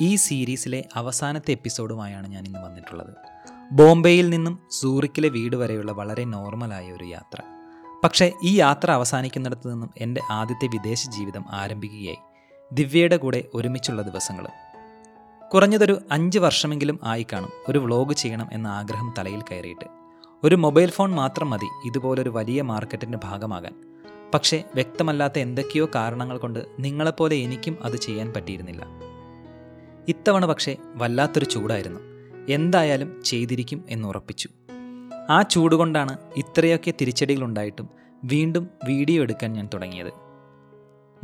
ഈ 0.00 0.16
സീരീസിലെ 0.16 0.84
അവസാനത്തെ 0.94 1.50
എപ്പിസോഡുമായാണ് 1.50 2.28
ഞാൻ 2.28 2.46
ഇന്ന് 2.46 2.58
വന്നിട്ടുള്ളത്. 2.58 3.14
ബോംബെയിൽ 3.72 4.30
നിന്നും 4.30 4.58
സൂറിക്കിലെ 4.70 5.28
വീട് 5.28 5.56
വരെയുള്ള 5.56 5.92
വളരെ 5.92 6.24
നോർമലായ 6.24 6.92
ഒരു 6.92 7.04
യാത്ര. 7.04 7.42
പക്ഷേ 8.04 8.32
ഈ 8.42 8.56
യാത്ര 8.56 8.90
അവസാനിക്കുന്നിടത്ത് 8.90 9.72
നിന്നും 9.72 9.90
എന്റെ 9.98 10.20
ആദ്യത്തെ 10.30 10.66
വിദേശ 10.66 11.08
ജീവിതം 11.08 11.44
ആരംഭിക്കുകയായി. 11.50 12.16
ദിവ്യയുടെ 12.72 13.16
കൂടെ 13.16 13.44
ഒരുമിച്ചുള്ള 13.54 14.02
ദിവസങ്ങൾ 14.02 14.46
കുറഞ്ഞതൊരു 15.52 16.00
അഞ്ച് 16.10 16.38
വർഷമെങ്കിലും 16.38 17.00
ആയി 17.04 17.26
കാണും 17.32 17.50
ഒരു 17.68 17.78
വ്ളോഗ് 17.78 18.12
ചെയ്യണം 18.12 18.48
എന്ന 18.52 18.68
ആഗ്രഹം 18.68 19.14
തലയിൽ 19.18 19.42
കയറിയിട്ട്. 19.42 19.84
ഒരു 20.44 20.54
മൊബൈൽ 20.54 20.90
ഫോൺ 20.90 21.14
മാത്രം 21.14 21.50
മതി 21.50 21.68
ഇതുപോലൊരു 21.86 22.30
വലിയ 22.30 22.62
മാർക്കറ്റിന്റെ 22.62 23.18
ഭാഗമാകാൻ. 23.24 23.74
പക്ഷേ 24.34 24.64
വ്യക്തമല്ലാത്ത 24.74 25.38
എന്തൊക്കെയോ 25.38 25.88
കാരണങ്ങൾ 25.94 26.38
കൊണ്ട് 26.38 26.66
നിങ്ങളെപ്പോലെ 26.78 27.36
എനിക്കും 27.36 27.78
അത് 27.82 27.96
ചെയ്യാൻ 27.96 28.32
പറ്റിയിരുന്നില്ല. 28.32 29.07
ഇത്തവണ 30.08 30.46
പക്ഷേ 30.46 30.76
വല്ലാത്തൊരു 30.94 31.44
ചൂടായിരുന്നു. 31.44 32.00
എന്തായാലും 32.48 33.22
ചെയ്തിരിക്കും 33.24 33.84
എന്നുറപ്പിച്ചു 33.88 34.48
ആ 35.30 35.42
ചൂടുകൊണ്ടാണ് 35.42 36.18
ഇത്രയൊക്കെ 36.36 36.92
തിരിച്ചടികളുണ്ടായിട്ടും 37.00 37.88
വീണ്ടും 38.24 38.68
വീഡിയോ 38.88 39.22
എടുക്കാൻ 39.22 39.52
ഞാൻ 39.52 39.68
തുടങ്ങിയത്. 39.74 40.12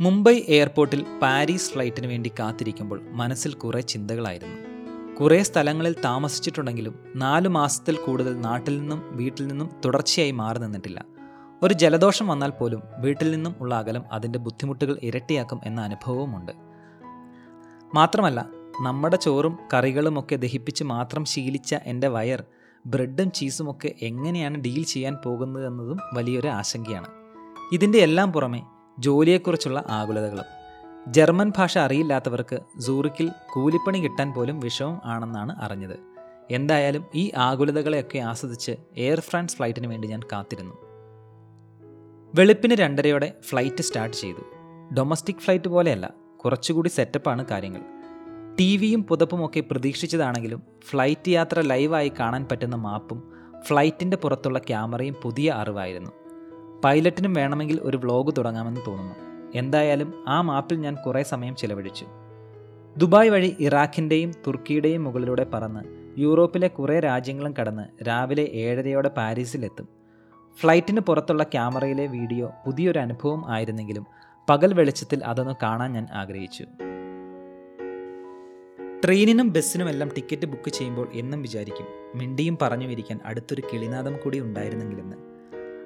മുംബൈ 0.01 0.41
എയർപോർട്ടിൽ 0.47 1.05
പാരീസ് 1.21 1.71
ഫ്ലൈറ്റിന് 1.71 2.07
വേണ്ടി 2.07 2.31
കാത്തിരിക്കുമ്പോൾ 2.39 3.01
മനസ്സിൽ 3.11 3.53
കുറേ 3.53 3.81
ചിന്തകളായിരുന്നു. 3.81 4.55
കുറേ 5.15 5.43
സ്ഥലങ്ങളിൽ 5.43 5.95
താമസിച്ചിട്ടുണ്ടെങ്കിലും 6.05 6.95
നാലു 7.15 7.49
മാസത്തിൽ 7.49 7.95
കൂടുതൽ 7.95 8.39
നാട്ടിൽ 8.41 8.79
നിന്നും 8.79 9.17
വീട്ടിൽ 9.17 9.47
നിന്നും 9.47 9.69
തുടർച്ചയായി 9.85 10.31
മാറി 10.31 10.59
നിന്നിട്ടില്ല. 10.59 11.05
ഒരു 11.63 11.73
ജലദോഷം 11.73 12.27
വന്നാൽ 12.27 12.49
പോലും 12.49 12.81
വീട്ടിൽ 12.97 13.31
നിന്നും 13.31 13.55
ഉള്ള 13.59 13.75
അകലം 13.75 14.03
അതിന്റെ 14.11 14.39
ബുദ്ധിമുട്ടുകൾ 14.39 14.99
ഇരട്ടിയാക്കും 15.03 15.61
എന്ന 15.65 15.81
അനുഭവവുമുണ്ട്. 15.81 16.51
മാത്രമല്ല 17.95 18.49
നമ്മുടെ 18.81 19.15
ചോറും 19.15 19.59
കറികളുമൊക്കെ 19.73 20.35
ദഹിപ്പിച്ച് 20.35 20.83
മാത്രം 20.83 21.25
ശീലിച്ച 21.25 21.75
എന്റെ 21.85 22.07
വയർ 22.07 22.43
ബ്രെഡും 22.85 23.31
ചീസുമൊക്കെ 23.31 23.95
എങ്ങനെയാണ് 24.01 24.57
ഡീൽ 24.57 24.83
ചെയ്യാൻ 24.83 25.15
പോകുന്നത് 25.15 25.67
എന്നതും 25.67 25.99
വലിയൊരു 26.13 26.47
ആശങ്കയാണ്. 26.47 27.07
ഇതിന്റെ 27.71 27.97
എല്ലാം 27.97 28.33
പുറമെ 28.33 28.61
ജോലിയെക്കുറിച്ചുള്ള 28.99 29.83
ആകുലതകളും. 29.87 30.43
ജർമ്മൻ 31.07 31.51
ഭാഷ 31.57 31.77
അറിയില്ലാത്തവർക്ക് 31.77 32.81
സൂറിക്കിൽ 32.81 33.31
കൂലിപ്പണി 33.53 33.97
കിട്ടാൻ 33.97 34.33
പോലും 34.33 34.59
വിഷമം 34.59 35.01
ആണെന്നാണ് 35.05 35.55
അറിഞ്ഞത്. 35.59 35.97
എന്തായാലും 36.51 37.05
ഈ 37.15 37.31
ആകുലതകളെയൊക്കെ 37.37 38.17
ആസ്വദിച്ച് 38.17 38.71
എയർ 38.97 39.19
ഫ്രാൻസ് 39.19 39.55
ഫ്ലൈറ്റിന് 39.55 39.87
വേണ്ടി 39.87 40.07
ഞാൻ 40.07 40.19
കാത്തിരുന്നു. 40.19 40.73
വെളുപ്പിന് 42.35 42.75
രണ്ടരയോടെ 42.75 43.33
ഫ്ലൈറ്റ് 43.49 43.81
സ്റ്റാർട്ട് 43.81 44.17
ചെയ്തു. 44.17 44.55
ഡൊമസ്റ്റിക് 44.93 45.37
ഫ്ലൈറ്റ് 45.37 45.67
പോലെയല്ല 45.67 46.13
കുറച്ചുകൂടി 46.45 46.89
സെറ്റപ്പാണ് 46.89 47.45
കാര്യങ്ങൾ. 47.45 47.81
ടി 48.59 48.77
വിയും 48.77 49.03
പുതപ്പുമൊക്കെ 49.03 49.59
പ്രതീക്ഷിച്ചതാണെങ്കിലും 49.59 50.63
ഫ്ലൈറ്റ് 50.81 51.29
യാത്ര 51.29 51.61
ലൈവായി 51.61 52.11
കാണാൻ 52.19 52.47
പറ്റുന്ന 52.51 52.75
മാപ്പും 52.75 53.31
ഫ്ലൈറ്റിന്റെ 53.61 54.17
പുറത്തുള്ള 54.17 54.59
ക്യാമറയും 54.59 55.15
പുതിയ 55.23 55.51
അറിവായിരുന്നു. 55.51 56.11
പൈലറ്റിനും 56.83 57.33
വേണമെങ്കിൽ 57.33 57.79
ഒരു 57.83 57.97
വ്ലോഗ് 57.97 58.33
തുടങ്ങാമെന്ന് 58.37 58.81
തോന്നുന്നു. 58.87 59.15
എന്തായാലും 59.55 60.25
ആ 60.27 60.41
മാപ്പിൽ 60.41 60.75
ഞാൻ 60.75 60.95
കുറേ 60.95 61.23
സമയം 61.23 61.55
ചിലവഴിച്ചു. 61.55 62.05
ദുബായ് 62.97 63.29
വഴി 63.29 63.55
ഇറാഖിന്റെയും 63.59 64.31
തുർക്കിയുടെയും 64.47 65.03
മുകളിലൂടെ 65.03 65.43
പറന്ന് 65.43 65.83
യൂറോപ്പിലെ 66.19 66.67
കുറേ 66.67 66.99
രാജ്യങ്ങളും 66.99 67.53
കടന്ന് 67.59 68.07
രാവിലെ 68.07 68.43
ഏഴരയോടെ 68.43 69.09
പാരീസിലെത്തും. 69.09 69.87
ഫ്ലൈറ്റിന് 70.59 70.99
പുറത്തുള്ള 70.99 71.43
ക്യാമറയിലെ 71.43 72.07
വീഡിയോ 72.07 72.51
പുതിയൊരു 72.65 72.99
അനുഭവം 72.99 73.53
ആയിരുന്നെങ്കിലും 73.53 74.05
പകൽ 74.49 74.73
വെളിച്ചത്തിൽ 74.73 75.25
അതൊന്ന് 75.25 75.53
കാണാൻ 75.63 75.93
ഞാൻ 75.93 76.07
ആഗ്രഹിച്ചു. 76.13 76.65
ട്രെയിനിനും 79.05 79.53
ബസ്സിനും 79.53 79.89
എല്ലാം 79.89 80.09
ടിക്കറ്റ് 80.09 80.45
ബുക്ക് 80.45 80.69
ചെയ്യുമ്പോൾ 80.69 81.09
എന്നും 81.13 81.41
വിചാരിക്കും. 81.41 81.87
മിണ്ടിയും 82.15 82.57
പറഞ്ഞു 82.61 82.87
ഇരിക്കാൻ 82.87 83.19
അടുത്തൊരു 83.25 83.61
കിളിനാദം 83.73 84.17
കൂടി 84.17 84.39
ഉണ്ടായിരുന്നെങ്കിലെന്ന്. 84.39 85.15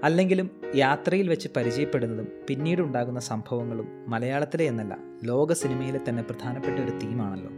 അല്ലെങ്കിലും 0.03 0.49
യാത്രയിൽ 0.75 1.29
വെച്ച് 1.29 1.47
പരിചയപ്പെടുന്നതും 1.55 2.27
പിന്നീട് 2.47 2.81
ഉണ്ടാകുന്ന 2.81 3.19
സംഭവങ്ങളും 3.19 3.87
മലയാളത്തിലെ 4.07 4.65
എന്നല്ല 4.65 4.97
ലോക 5.23 5.53
സിനിമയിലെ 5.53 5.99
തന്നെ 6.09 6.23
പ്രധാനപ്പെട്ട 6.23 6.75
ഒരു 6.75 6.91
തീമാണല്ലോ. 6.91 7.49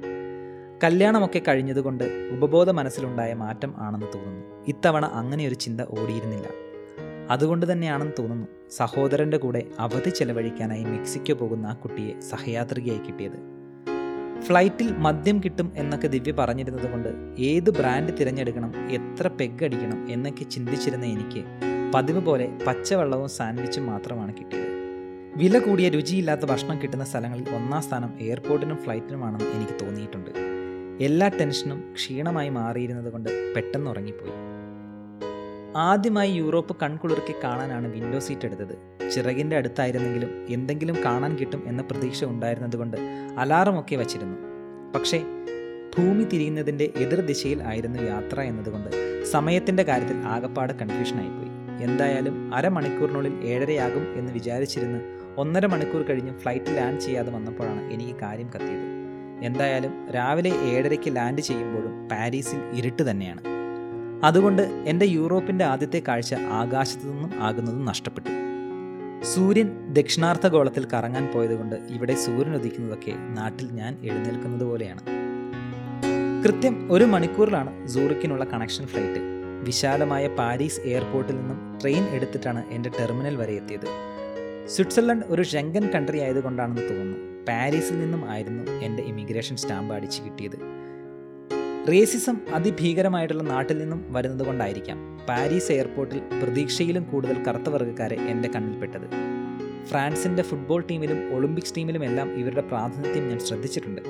കല്യാണമൊക്കെ 0.84 1.42
കഴിഞ്ഞതുകൊണ്ട് 1.48 2.30
ഉപബോധ 2.32 2.70
മനസ്സിലുണ്ടായ 2.70 3.34
മാറ്റം 3.34 3.74
ആണെന്ന് 3.78 4.08
തോന്നുന്നു. 4.16 4.66
ഇത്തവണ 4.68 5.06
അങ്ങനെ 5.06 5.48
ഒരു 5.48 5.56
ചിന്ത 5.56 5.82
ഓടിയിരുന്നില്ല. 5.82 6.48
അതുകൊണ്ട് 7.30 7.72
തന്നെയാണെന്ന് 7.72 8.14
തോന്നുന്നു 8.20 8.48
സഹോദരന്റെ 8.72 9.38
കൂടെ 9.38 9.66
അവധി 9.80 10.10
ചെലവഴിക്കാനായി 10.10 10.84
മെക്സിക്കോ 10.84 11.34
പോകുന്ന 11.34 11.68
ആ 11.68 11.74
കുട്ടിയെ 11.74 12.20
സഹയാത്രികയായി 12.20 13.00
കിട്ടിയത്. 13.00 13.61
ഫ്ലൈറ്റിൽ 14.46 14.98
മദ്യം 14.98 15.42
കിട്ടും 15.46 15.74
എന്നൊക്കെ 15.76 16.08
ദിവ്യ 16.08 16.32
പറഞ്ഞിരുന്നത് 16.32 16.92
കൊണ്ട് 16.92 17.10
ഏത് 17.40 17.70
ബ്രാൻഡ് 17.70 18.14
തിരഞ്ഞെടുക്കണം 18.20 18.76
എത്ര 18.90 19.28
പെഗ് 19.28 19.64
അടിക്കണം 19.64 20.12
എന്നൊക്കെ 20.12 20.44
ചിന്തിച്ചിരുന്ന 20.44 21.06
എനിക്ക് 21.06 21.44
പതിവ് 21.96 22.22
പോലെ 22.22 22.58
പച്ചവെള്ളവും 22.68 23.30
സാൻഡ്വിച്ചും 23.30 23.86
മാത്രമാണ് 23.86 24.34
കിട്ടിയത്. 24.34 24.68
വില 25.36 25.60
കൂടിയ 25.60 25.90
രുചിയില്ലാത്ത 25.90 26.42
ഭക്ഷണം 26.42 26.82
കിട്ടുന്ന 26.82 27.06
സ്ഥലങ്ങളിൽ 27.06 27.50
ഒന്നാം 27.50 27.82
സ്ഥാനം 27.82 28.22
എയർപോർട്ടിനും 28.22 28.78
ഫ്ലൈറ്റിനുമാണെന്ന് 28.78 29.46
എനിക്ക് 29.46 29.86
തോന്നിയിട്ടുണ്ട്. 29.86 30.30
എല്ലാ 31.04 31.28
ടെൻഷനും 31.28 31.94
ക്ഷീണമായി 31.94 32.50
മാറിയിരുന്നത് 32.50 33.12
കൊണ്ട് 33.12 33.54
പെട്ടെന്ന് 33.56 33.92
ഉറങ്ങിപ്പോയി. 33.92 34.34
ആദ്യമായി 35.76 36.32
യൂറോപ്പ് 36.32 36.76
കൺകുളിർക്കി 36.84 37.34
കാണാനാണ് 37.44 37.88
വിൻഡോ 37.88 38.20
സീറ്റ് 38.20 38.46
എടുത്തത്. 38.46 38.91
ചിറകിന്റെ 39.12 39.56
അടുത്തായിരുന്നെങ്കിലും 39.56 40.46
എന്തെങ്കിലും 40.50 40.98
കാണാൻ 41.06 41.36
കിട്ടും 41.36 41.64
എന്ന 41.68 41.82
പ്രതീക്ഷ 41.82 42.24
ഉണ്ടായിരുന്നതുകൊണ്ട് 42.24 42.98
അലാറമൊക്കെ 43.38 43.96
വച്ചിരുന്നു. 43.96 44.38
പക്ഷേ 44.96 45.24
ഭൂമി 45.98 46.24
തിരിയുന്നതിന്റെ 46.24 46.90
എതിർദിശയിൽ 46.96 47.64
ആയിരുന്നു 47.64 48.04
യാത്ര 48.04 48.42
എന്നതുകൊണ്ട് 48.42 49.24
സമയത്തിന്റെ 49.26 49.84
കാര്യത്തിൽ 49.84 50.18
ആകപ്പാട് 50.26 50.74
കൺഫ്യൂഷനായിപ്പോയി. 50.74 51.52
എന്തായാലും 51.84 52.56
അരമണിക്കൂറിനുള്ളിൽ 52.56 53.34
ഏഴരയാകും 53.44 54.14
എന്ന് 54.16 54.34
വിചാരിച്ചിരുന്ന് 54.34 55.02
ഒന്നര 55.38 55.66
മണിക്കൂർ 55.66 56.02
കഴിഞ്ഞ് 56.02 56.34
ഫ്ലൈറ്റ് 56.40 56.78
ലാൻഡ് 56.78 57.00
ചെയ്യാതെ 57.00 57.32
വന്നപ്പോഴാണ് 57.32 57.94
എനിക്ക് 57.94 58.20
കാര്യം 58.20 58.50
കത്തിയത്. 58.56 58.88
എന്തായാലും 59.44 60.12
രാവിലെ 60.12 60.50
ഏഴരയ്ക്ക് 60.50 61.16
ലാൻഡ് 61.16 61.42
ചെയ്യുമ്പോഴും 61.42 62.10
പാരീസിൽ 62.10 62.62
ഇരുട്ട് 62.74 63.12
തന്നെയാണ്. 63.12 63.42
അതുകൊണ്ട് 64.24 64.62
എന്റെ 64.62 65.06
യൂറോപ്പിന്റെ 65.06 65.66
ആദ്യത്തെ 65.66 66.02
കാഴ്ച 66.08 66.34
ആകാശത്തു 66.34 67.08
നിന്നും 67.08 67.44
ആകുന്നതും 67.44 67.86
നഷ്ടപ്പെട്ടു. 67.86 68.30
സൂര്യൻ 69.24 69.94
ദക്ഷിണാർത്ഥഗോളത്തിൽ 69.94 70.88
കറങ്ങാൻ 70.94 71.32
പോയതുകൊണ്ട് 71.34 71.76
ഇവിടെ 71.76 72.16
സൂര്യൻ 72.16 72.56
ഉദിക്കുന്നതൊക്കെ 72.56 73.12
നാട്ടിൽ 73.12 73.72
ഞാൻ 73.72 73.98
എഴുന്നേൽക്കുന്നത് 74.02 74.64
പോലെയാണ്. 74.64 75.02
കൃത്യം 76.46 76.92
ഒരു 76.92 77.04
മണിക്കൂറിലാണ് 77.04 77.88
സൂറിക്കിനുള്ള 77.88 78.44
കണക്ഷൻ 78.44 78.86
ഫ്ലൈറ്റ്. 78.86 79.20
വിശാലമായ 79.64 80.28
പാരീസ് 80.28 80.82
എയർപോർട്ടിൽ 80.82 81.36
നിന്നും 81.36 81.80
ട്രെയിൻ 81.82 82.04
എടുത്തിട്ടാണ് 82.04 82.66
എന്റെ 82.70 82.92
ടെർമിനൽ 83.00 83.36
വരെ 83.36 83.54
എത്തിയത്. 83.54 83.88
സ്വിറ്റ്സർലൻഡ് 84.68 85.24
ഒരു 85.28 85.42
ഷെങ്കൻ 85.42 85.90
കൺട്രി 85.90 86.20
ആയതുകൊണ്ടാണെന്ന് 86.20 86.82
തോന്നുന്നു. 86.82 87.46
പാരീസിൽ 87.46 88.00
നിന്നും 88.00 88.30
ആയിരുന്നു 88.30 88.72
എന്റെ 88.72 89.04
ഇമിഗ്രേഷൻ 89.04 89.56
സ്റ്റാമ്പ് 89.56 89.96
അടിച്ചു 89.96 90.24
കിട്ടിയത്. 90.24 90.58
റേസിസം 91.92 92.38
അതിഭീകരമായിട്ടുള്ള 92.54 93.44
നാട്ടിൽ 93.44 93.78
നിന്നും 93.78 94.14
വരുന്നത് 94.14 94.46
കൊണ്ടായിരിക്കാം 94.48 95.11
പാരീസ് 95.28 95.72
എയർപോർട്ടിൽ 95.72 96.20
പ്രതീക്ഷയിലും 96.44 97.04
കൂടുതൽ 97.04 97.44
കറുത്ത 97.44 97.70
വർഗക്കാരെ 97.70 98.16
എന്റെ 98.16 98.50
കണ്ണിൽപ്പെട്ടത്. 98.50 99.08
ഫ്രാൻസിന്റെ 99.86 100.44
ഫുട്ബോൾ 100.44 100.86
ടീമിലും 100.92 101.36
ഒളിമ്പിക്സ് 101.36 101.74
ടീമിലും 101.78 102.06
എല്ലാം 102.06 102.34
ഇവരുടെ 102.34 102.62
പ്രാതിനിധ്യം 102.62 103.30
ഞാൻ 103.30 103.40
ശ്രദ്ധിച്ചിട്ടുണ്ട്. 103.40 104.02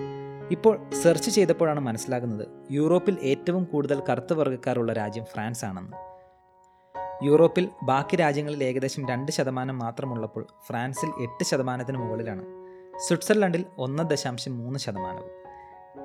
ഇപ്പോൾ 0.52 0.92
സെർച്ച് 1.04 1.32
ചെയ്തപ്പോഴാണ് 1.32 1.80
മനസ്സിലാകുന്നത് 1.80 2.48
യൂറോപ്പിൽ 2.72 3.18
ഏറ്റവും 3.22 3.64
കൂടുതൽ 3.64 4.02
കറുത്ത 4.10 4.34
വർഗക്കാരുള്ള 4.34 4.94
രാജ്യം 4.94 5.26
ഫ്രാൻസ് 5.26 5.66
ആണെന്ന് 5.66 6.12
യൂറോപ്പിൽ 7.26 7.70
ബാക്കി 7.84 8.16
രാജ്യങ്ങളിൽ 8.16 8.64
ഏകദേശം 8.64 9.08
രണ്ട് 9.08 9.32
ശതമാനം 9.32 9.80
മാത്രമുള്ളപ്പോൾ 9.80 10.48
ഫ്രാൻസിൽ 10.68 11.08
എട്ട് 11.24 11.44
ശതമാനത്തിന് 11.44 11.98
മുകളിലാണ്. 11.98 12.44
സ്വിറ്റ്സർലൻഡിൽ 12.98 13.66
ഒന്ന് 13.78 14.10
ദശാംശം 14.10 14.58
മൂന്ന് 14.58 14.80
ശതമാനവും. 14.80 15.41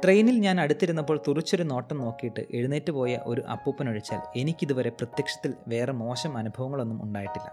ട്രെയിനിൽ 0.04 0.38
ഞാൻ 0.38 0.60
അടുത്തിരുന്നപ്പോൾ 0.60 1.20
തുറച്ചൊരു 1.28 1.62
നോട്ടം 1.62 1.98
നോക്കിയിട്ട് 1.98 2.46
എഴുന്നേറ്റ് 2.50 2.90
പോയ 2.90 3.18
ഒരു 3.26 3.40
അപ്പൂപ്പനൊഴിച്ചാൽ 3.40 4.20
എനിക്കിതുവരെ 4.36 4.90
പ്രത്യക്ഷത്തിൽ 4.90 5.54
വേറെ 5.68 5.92
മോശം 5.92 6.38
അനുഭവങ്ങളൊന്നും 6.38 7.02
ഉണ്ടായിട്ടില്ല. 7.02 7.52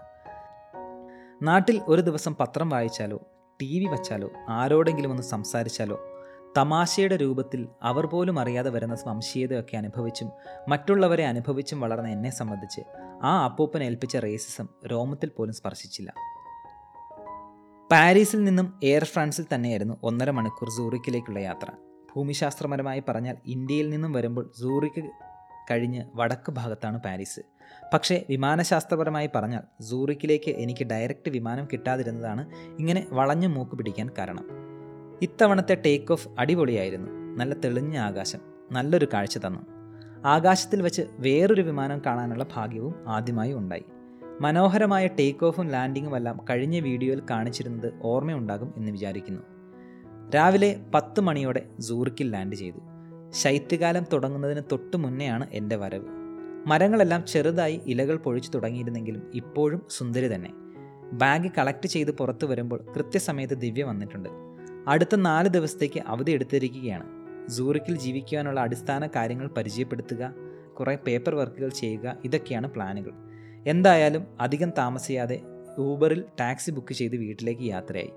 നാട്ടിൽ 1.42 1.80
ഒരു 1.88 2.00
ദിവസം 2.00 2.36
പത്രം 2.40 2.68
വായിച്ചാലോ 2.68 3.20
ടി 3.60 3.78
വി 3.78 3.84
വച്ചാലോ 3.84 4.30
ആരോടെങ്കിലും 4.48 5.10
ഒന്ന് 5.10 5.22
സംസാരിച്ചാലോ 5.22 5.98
തമാശയുടെ 6.56 7.16
രൂപത്തിൽ 7.16 7.68
അവർ 7.82 8.06
പോലും 8.06 8.40
അറിയാതെ 8.40 8.70
വരുന്ന 8.70 8.96
വംശീയതയൊക്കെ 9.06 9.76
അനുഭവിച്ചും 9.76 10.30
മറ്റുള്ളവരെ 10.68 11.24
അനുഭവിച്ചും 11.24 11.80
വളർന്ന 11.80 12.08
എന്നെ 12.08 12.30
സംബന്ധിച്ച് 12.30 12.80
ആ 13.22 13.44
അപ്പൂപ്പൻ 13.44 13.82
ഏൽപ്പിച്ച 13.82 14.16
റേസിസം 14.16 14.68
രോമത്തിൽ 14.86 15.28
പോലും 15.28 15.54
സ്പർശിച്ചില്ല. 15.54 16.14
പാരീസിൽ 17.92 18.44
നിന്നും 18.44 18.80
എയർ 18.82 19.04
ഫ്രാൻസിൽ 19.04 19.46
തന്നെയായിരുന്നു 19.54 19.94
ഒന്നര 20.02 20.30
മണിക്കൂർ 20.30 20.68
സൂറിക്കിലേക്കുള്ള 20.68 21.38
യാത്ര. 21.38 21.66
ഭൂമിശാസ്ത്രപരമായി 22.16 23.02
പറഞ്ഞാൽ 23.08 23.36
ഇന്ത്യയിൽ 23.46 23.90
നിന്നും 23.90 24.12
വരുമ്പോൾ 24.12 24.50
സൂറിക്ക് 24.58 25.10
കഴിഞ്ഞ് 25.70 26.04
വടക്ക് 26.14 26.50
ഭാഗത്താണ് 26.50 27.00
പാരീസ്. 27.00 27.40
പക്ഷേ 27.94 28.24
വിമാനശാസ്ത്രപരമായി 28.28 29.30
പറഞ്ഞാൽ 29.34 29.82
സൂറിക്കിലേക്ക് 29.82 30.50
എനിക്ക് 30.50 30.84
ഡയറക്റ്റ് 30.84 31.30
വിമാനം 31.30 31.68
കിട്ടാതിരുന്നതാണ് 31.72 32.50
ഇങ്ങനെ 32.78 33.06
വളഞ്ഞു 33.10 33.48
മൂക്ക് 33.48 33.76
പിടിക്കാൻ 33.76 34.10
കാരണം. 34.18 34.44
ഇത്തവണത്തെ 35.22 35.74
ടേക്ക് 35.74 36.12
ഓഫ് 36.12 36.28
അടിപൊളിയായിരുന്നു. 36.38 37.34
നല്ല 37.36 37.54
തെളിഞ്ഞ 37.54 37.98
ആകാശം 37.98 38.38
നല്ലൊരു 38.72 39.08
കാഴ്ച 39.14 39.38
തന്നു. 39.38 39.60
ആകാശത്തിൽ 40.24 40.82
വെച്ച് 40.82 41.02
വേറൊരു 41.18 41.62
വിമാനം 41.62 42.02
കാണാനുള്ള 42.06 42.46
ഭാഗ്യവും 42.54 43.04
ആദ്യമായി 43.08 43.52
ഉണ്ടായി. 43.52 43.84
മനോഹരമായ 44.40 45.06
ടേക്ക് 45.06 45.44
ഓഫും 45.44 45.68
ലാൻഡിങ്ങുമെല്ലാം 45.68 46.38
കഴിഞ്ഞ 46.50 46.80
വീഡിയോയിൽ 46.80 47.22
കാണിച്ചിരുന്നത് 47.30 47.94
ഓർമ്മയുണ്ടാകും 48.02 48.74
എന്ന് 48.76 48.92
വിചാരിക്കുന്നു. 48.92 49.53
രാവിലെ 50.30 50.80
പത്ത് 50.94 51.20
മണിയോടെ 51.20 51.62
സൂറിക്കിൽ 51.80 52.30
ലാൻഡ് 52.30 52.56
ചെയ്തു. 52.56 52.76
ശൈത്യകാലം 53.30 54.04
തുടങ്ങുന്നതിന് 54.12 54.60
തൊട്ട് 54.72 54.96
മുന്നെയാണ് 54.96 55.50
എന്റെ 55.52 55.76
വരവ്. 55.76 56.04
മരങ്ങളെല്ലാം 56.66 57.24
ചെറുതായി 57.26 57.80
ഇലകൾ 57.86 58.16
പൊഴിച്ചു 58.16 58.50
തുടങ്ങിയിരുന്നെങ്കിലും 58.50 59.30
ഇപ്പോഴും 59.34 59.82
സുന്ദരി 59.90 60.34
തന്നെ. 60.34 60.50
ബാഗ് 61.12 61.48
കളക്ട് 61.58 61.86
ചെയ്ത് 61.86 62.10
പുറത്തു 62.10 62.46
വരുമ്പോൾ 62.46 62.86
കൃത്യസമയത്ത് 62.96 63.54
ദിവ്യ 63.54 63.84
വന്നിട്ടുണ്ട്. 63.84 64.28
അടുത്ത 64.88 65.16
നാല് 65.16 65.48
ദിവസത്തേക്ക് 65.48 66.00
അവധി 66.06 66.32
എടുത്തിരിക്കുകയാണ്. 66.32 67.24
സൂറിക്കിൽ 67.50 67.98
ജീവിക്കുവാനുള്ള 67.98 68.60
അടിസ്ഥാന 68.60 69.06
കാര്യങ്ങൾ 69.06 69.46
പരിചയപ്പെടുത്തുക 69.46 70.34
കുറേ 70.78 70.98
പേപ്പർ 71.06 71.34
വർക്കുകൾ 71.34 71.68
ചെയ്യുക 71.68 72.16
ഇതൊക്കെയാണ് 72.24 72.70
പ്ലാനുകൾ. 72.70 73.12
എന്തായാലും 73.66 74.24
അധികം 74.40 74.70
താമസിയാതെ 74.70 75.42
ഊബറിൽ 75.78 76.24
ടാക്സി 76.40 76.70
ബുക്ക് 76.70 76.92
ചെയ്ത് 76.92 77.16
വീട്ടിലേക്ക് 77.16 77.62
യാത്രയായി. 77.62 78.10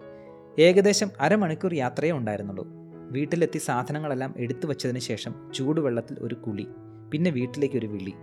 ഏകദേശം 0.60 1.10
അരമണിക്കൂർ 1.20 1.74
യാത്രയേ 1.74 2.12
ഉണ്ടായിരുന്നുള്ളൂ. 2.12 2.68
വീട്ടിലെത്തി 3.12 3.58
സാധനങ്ങളെല്ലാം 3.58 4.34
എടുത്തു 4.38 4.68
വച്ചതിന് 4.68 5.00
ശേഷം 5.00 5.52
ചൂടുവെള്ളത്തിൽ 5.56 6.18
ഒരു 6.20 6.36
കുളി 6.36 6.68
പിന്നെ 7.12 7.32
വീട്ടിലേക്ക് 7.32 7.76
ഒരു 7.76 7.86
വിളി. 7.86 8.14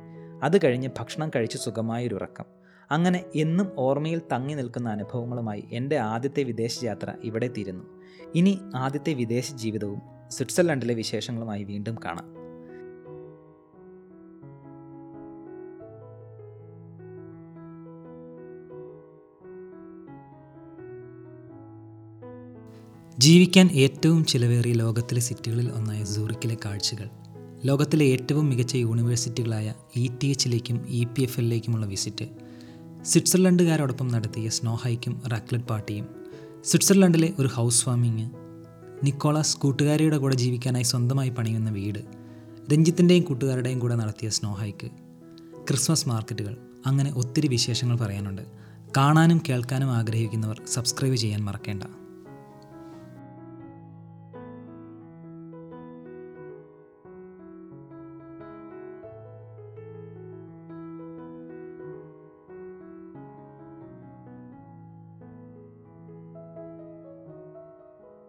അത് 0.42 0.56
കഴിഞ്ഞ് 0.64 0.88
ഭക്ഷണം 0.98 1.30
കഴിച്ച് 1.36 1.58
സുഖമായൊരു 1.58 2.14
ഉറക്കം 2.14 2.44
അങ്ങനെ 2.90 3.24
എന്നും 3.34 3.72
ഓർമ്മയിൽ 3.78 4.18
തങ്ങി 4.32 4.54
നിൽക്കുന്ന 4.54 4.88
അനുഭവങ്ങളുമായി 4.88 5.64
എന്റെ 5.72 5.96
ആദ്യത്തെ 5.96 6.42
വിദേശ 6.42 6.84
യാത്ര 6.84 7.12
ഇവിടെ 7.24 7.48
തീരുന്നു. 7.48 7.84
ഇനി 8.34 8.58
ആദ്യത്തെ 8.74 9.12
വിദേശ 9.12 9.52
ജീവിതവും 9.52 10.02
സ്വിറ്റ്സർലൻഡിലെ 10.28 10.94
വിശേഷങ്ങളുമായി 10.94 11.64
വീണ്ടും 11.64 11.96
കാണാം. 12.04 12.43
ജീവിക്കാൻ 23.18 23.70
ഏറ്റവും 23.72 24.24
ചിലവേറിയ 24.24 24.72
ലോകത്തിലെ 24.72 25.20
സിറ്റികളിൽ 25.20 25.68
ഒന്നായ 25.68 26.04
സൂറിക്കിലെ 26.04 26.56
കാഴ്ചകൾ. 26.64 27.08
ലോകത്തിലെ 27.64 28.06
ഏറ്റവും 28.06 28.46
മികച്ച 28.46 28.74
യൂണിവേഴ്സിറ്റികളായ 28.74 29.74
ഇ 29.96 30.08
ടി 30.22 30.26
എച്ചിലേക്കും 30.26 30.86
ഇ 30.88 31.04
പി 31.04 31.22
എഫ് 31.22 31.40
എല്ലിലേക്കുമുള്ള 31.40 31.86
വിസിറ്റ്. 31.86 32.28
സ്വിറ്റ്സർലൻഡുകാരോടൊപ്പം 33.02 34.08
നടത്തിയ 34.08 34.48
സ്നോ 34.48 34.74
ഹൈക്കും 34.74 35.22
റാക്ലറ്റ് 35.32 35.64
പാർട്ടിയും. 35.64 36.08
സ്വിറ്റ്സർലൻഡിലെ 36.64 37.32
ഒരു 37.38 37.48
ഹൗസ് 37.48 37.88
വാമിങ് 37.88 38.30
നിക്കോളാസ് 39.04 39.56
കൂട്ടുകാരിയുടെ 39.56 40.18
കൂടെ 40.18 40.34
ജീവിക്കാനായി 40.34 40.84
സ്വന്തമായി 40.84 41.30
പണിയുന്ന 41.30 41.70
വീട്. 41.70 41.98
രഞ്ജിത്തിന്റെയും 42.72 43.22
കൂട്ടുകാരുടെയും 43.22 43.78
കൂടെ 43.78 43.94
നടത്തിയ 43.94 44.28
സ്നോ 44.28 44.52
ഹൈക്ക്. 44.52 44.90
ക്രിസ്മസ് 45.68 46.08
മാർക്കറ്റുകൾ. 46.08 46.56
അങ്ങനെ 46.86 47.12
ഒത്തിരി 47.12 47.48
വിശേഷങ്ങൾ 47.48 47.96
പറയാനുണ്ട്. 47.96 48.42
കാണാനും 48.96 49.42
കേൾക്കാനും 49.48 49.90
ആഗ്രഹിക്കുന്നവർ 49.90 50.62
സബ്സ്ക്രൈബ് 50.68 51.16
ചെയ്യാൻ 51.16 51.44
മറക്കേണ്ട. 51.44 51.82